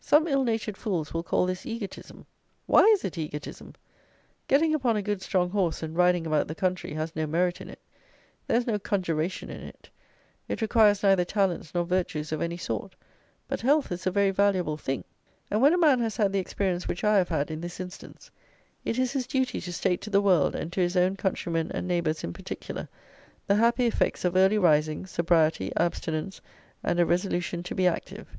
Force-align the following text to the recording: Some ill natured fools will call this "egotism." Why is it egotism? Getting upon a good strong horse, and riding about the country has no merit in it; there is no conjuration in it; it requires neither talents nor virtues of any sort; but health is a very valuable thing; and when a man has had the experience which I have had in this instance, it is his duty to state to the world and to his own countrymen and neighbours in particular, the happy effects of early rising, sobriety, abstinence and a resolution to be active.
Some 0.00 0.26
ill 0.26 0.44
natured 0.44 0.78
fools 0.78 1.12
will 1.12 1.22
call 1.22 1.44
this 1.44 1.66
"egotism." 1.66 2.24
Why 2.64 2.84
is 2.84 3.04
it 3.04 3.18
egotism? 3.18 3.74
Getting 4.46 4.72
upon 4.74 4.96
a 4.96 5.02
good 5.02 5.20
strong 5.20 5.50
horse, 5.50 5.82
and 5.82 5.94
riding 5.94 6.26
about 6.26 6.48
the 6.48 6.54
country 6.54 6.94
has 6.94 7.14
no 7.14 7.26
merit 7.26 7.60
in 7.60 7.68
it; 7.68 7.82
there 8.46 8.56
is 8.56 8.66
no 8.66 8.78
conjuration 8.78 9.50
in 9.50 9.60
it; 9.60 9.90
it 10.48 10.62
requires 10.62 11.02
neither 11.02 11.26
talents 11.26 11.74
nor 11.74 11.84
virtues 11.84 12.32
of 12.32 12.40
any 12.40 12.56
sort; 12.56 12.94
but 13.46 13.60
health 13.60 13.92
is 13.92 14.06
a 14.06 14.10
very 14.10 14.30
valuable 14.30 14.78
thing; 14.78 15.04
and 15.50 15.60
when 15.60 15.74
a 15.74 15.76
man 15.76 16.00
has 16.00 16.16
had 16.16 16.32
the 16.32 16.38
experience 16.38 16.88
which 16.88 17.04
I 17.04 17.18
have 17.18 17.28
had 17.28 17.50
in 17.50 17.60
this 17.60 17.78
instance, 17.78 18.30
it 18.86 18.98
is 18.98 19.12
his 19.12 19.26
duty 19.26 19.60
to 19.60 19.70
state 19.74 20.00
to 20.00 20.08
the 20.08 20.22
world 20.22 20.54
and 20.54 20.72
to 20.72 20.80
his 20.80 20.96
own 20.96 21.14
countrymen 21.14 21.70
and 21.72 21.86
neighbours 21.86 22.24
in 22.24 22.32
particular, 22.32 22.88
the 23.46 23.56
happy 23.56 23.84
effects 23.84 24.24
of 24.24 24.34
early 24.34 24.56
rising, 24.56 25.04
sobriety, 25.04 25.72
abstinence 25.76 26.40
and 26.82 26.98
a 26.98 27.04
resolution 27.04 27.62
to 27.64 27.74
be 27.74 27.86
active. 27.86 28.38